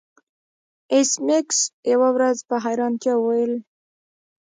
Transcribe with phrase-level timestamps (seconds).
[0.93, 1.59] ایس میکس
[1.91, 3.53] یوه ورځ په حیرانتیا وویل